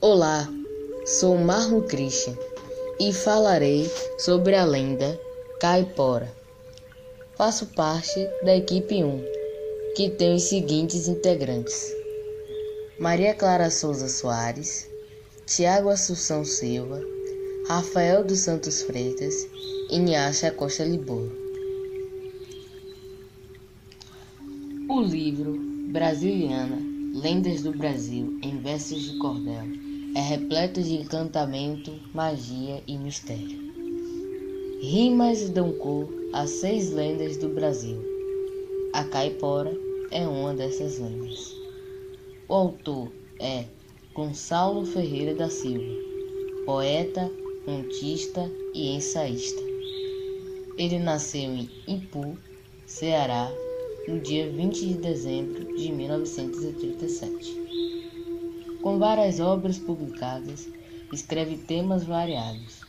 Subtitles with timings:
[0.00, 0.48] Olá,
[1.04, 2.34] sou Marlon Christian
[2.98, 5.27] e falarei sobre a lenda
[5.60, 6.32] Caipora.
[7.36, 9.24] Faço parte da equipe 1,
[9.96, 11.92] que tem os seguintes integrantes:
[12.96, 14.88] Maria Clara Souza Soares,
[15.46, 17.02] Tiago Assunção Silva,
[17.66, 19.34] Rafael dos Santos Freitas
[19.90, 21.36] e Niacha Costa Liboro.
[24.88, 25.58] O livro
[25.90, 26.78] Brasiliana
[27.20, 29.64] Lendas do Brasil em versos de cordel
[30.14, 33.67] é repleto de encantamento, magia e mistério.
[34.80, 38.00] Rimas dão cor a seis lendas do Brasil.
[38.92, 39.76] A caipora
[40.12, 41.52] é uma dessas lendas.
[42.48, 43.64] O autor é
[44.14, 46.00] Gonçalo Ferreira da Silva,
[46.64, 47.28] poeta,
[47.64, 49.60] contista e ensaísta.
[50.76, 52.38] Ele nasceu em Ipu,
[52.86, 53.50] Ceará,
[54.06, 57.60] no dia 20 de dezembro de 1937.
[58.80, 60.68] Com várias obras publicadas,
[61.12, 62.80] escreve temas variados: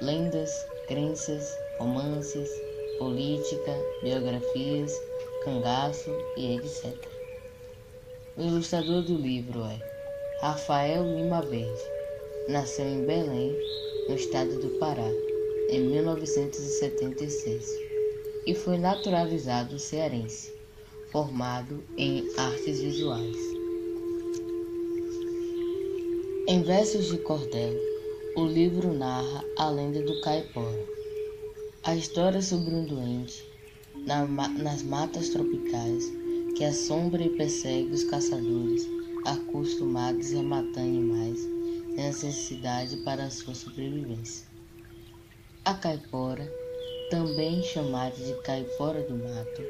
[0.00, 0.48] lendas,
[0.92, 2.50] crenças, romances,
[2.98, 4.92] política, biografias,
[5.42, 6.94] cangaço e etc.
[8.36, 9.78] O ilustrador do livro é
[10.42, 11.80] Rafael Lima Verde.
[12.48, 13.56] Nasceu em Belém,
[14.06, 15.08] no estado do Pará,
[15.70, 17.66] em 1976
[18.44, 20.52] e foi naturalizado cearense,
[21.10, 23.36] formado em artes visuais.
[26.48, 27.91] Em versos de cordel,
[28.34, 30.86] o livro narra a lenda do caipora.
[31.82, 33.44] A história sobre um doente
[34.06, 36.10] na, nas matas tropicais
[36.56, 38.88] que assombra e persegue os caçadores
[39.26, 44.46] acostumados a matar animais sem necessidade para sua sobrevivência.
[45.66, 46.50] A caipora,
[47.10, 49.62] também chamada de caipora do mato,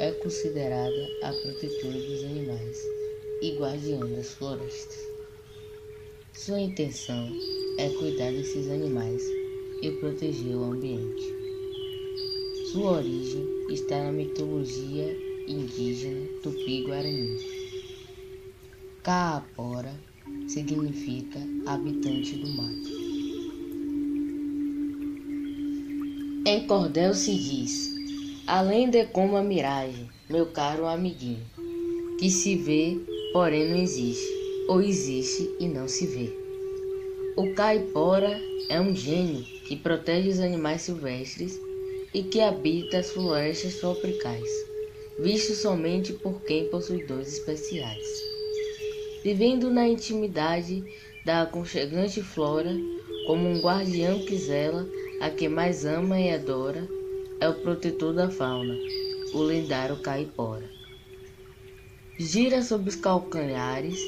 [0.00, 2.78] é considerada a protetora dos animais
[3.40, 4.98] e guardiã das florestas.
[6.32, 7.30] Sua intenção
[7.78, 9.22] é cuidar desses animais
[9.82, 11.22] e proteger o ambiente.
[12.70, 15.16] Sua origem está na mitologia
[15.48, 17.36] indígena tupi-guarani.
[19.02, 19.92] Caapora
[20.46, 23.02] significa habitante do mato.
[26.46, 27.90] Em cordel se diz:
[28.46, 31.46] além de como a miragem, meu caro amiguinho,
[32.18, 33.00] que se vê,
[33.32, 34.32] porém não existe
[34.68, 36.41] ou existe e não se vê.
[37.34, 38.38] O caipora
[38.68, 41.58] é um gênio que protege os animais silvestres
[42.12, 44.50] e que habita as florestas tropicais,
[45.18, 48.04] visto somente por quem possui dons especiais.
[49.24, 50.84] Vivendo na intimidade
[51.24, 52.76] da aconchegante flora,
[53.26, 54.86] como um guardião que zela
[55.18, 56.86] a que mais ama e adora,
[57.40, 58.76] é o protetor da fauna,
[59.32, 60.70] o lendário caipora.
[62.18, 63.98] Gira sobre os calcanhares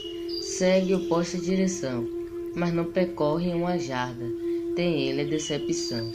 [0.42, 2.23] segue oposta direção,
[2.54, 4.24] mas não percorre uma jarda.
[4.76, 6.10] Tem ele a decepção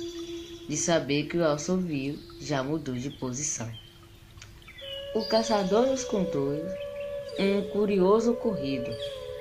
[0.67, 3.69] de saber que o assovio já mudou de posição.
[5.15, 6.53] O caçador nos contou
[7.39, 8.91] um curioso ocorrido,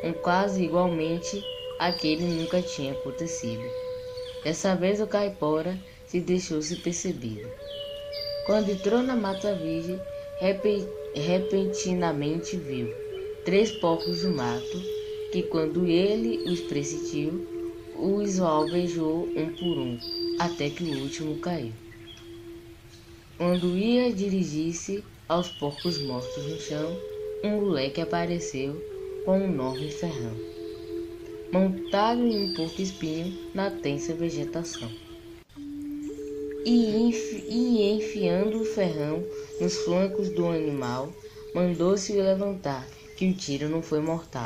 [0.02, 1.44] um quase igualmente
[1.78, 3.62] aquele nunca tinha acontecido.
[4.42, 7.48] Dessa vez o caipora se deixou-se percebido.
[8.46, 10.00] Quando entrou na mata virgem,
[11.14, 12.88] repentinamente viu
[13.44, 14.97] três porcos do mato,
[15.32, 17.46] que quando ele os presidiu,
[17.96, 19.98] os alvejou um por um,
[20.38, 21.72] até que o último caiu.
[23.36, 26.96] Quando ia dirigir-se aos porcos mortos no chão,
[27.44, 28.82] um moleque apareceu
[29.24, 30.34] com um enorme ferrão,
[31.52, 34.90] montado em um porco espinho na tensa vegetação.
[36.64, 39.22] E, enfi e enfiando o ferrão
[39.60, 41.12] nos flancos do animal,
[41.54, 42.86] mandou-se levantar
[43.16, 44.44] que o tiro não foi mortal.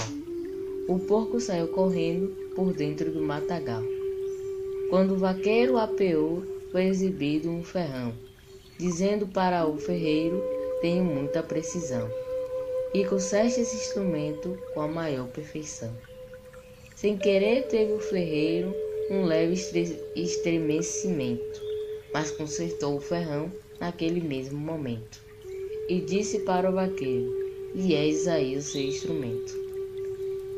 [0.93, 3.83] O porco saiu correndo por dentro do matagal.
[4.91, 8.13] Quando o vaqueiro apeou, foi exibido um ferrão,
[8.79, 10.45] dizendo para o ferreiro:
[10.83, 12.11] Tenho muita precisão,
[12.93, 15.97] e conserte esse instrumento com a maior perfeição.
[16.95, 18.77] Sem querer, teve o ferreiro
[19.11, 19.55] um leve
[20.15, 21.63] estremecimento,
[22.13, 23.51] mas consertou o ferrão
[23.81, 25.23] naquele mesmo momento.
[25.89, 27.35] E disse para o vaqueiro:
[27.75, 29.72] e és aí o seu instrumento.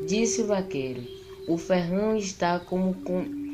[0.03, 1.03] Disse o vaqueiro:
[1.47, 2.95] O ferrão está como,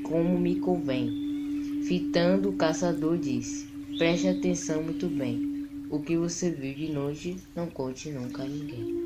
[0.04, 1.84] como me convém.
[1.88, 3.68] Fitando, o caçador disse:
[3.98, 5.68] Preste atenção muito bem.
[5.90, 9.02] O que você viu de noite, não conte nunca a ninguém.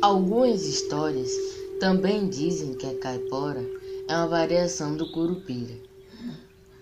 [0.00, 1.30] Algumas histórias
[1.78, 3.62] também dizem que a caipora
[4.08, 5.74] é uma variação do curupira.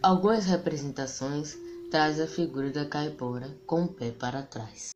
[0.02, 1.58] Algumas representações
[1.90, 4.90] trazem a figura da caipora com o pé para trás.